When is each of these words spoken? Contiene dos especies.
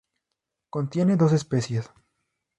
Contiene 0.71 1.15
dos 1.15 1.31
especies. 1.31 1.87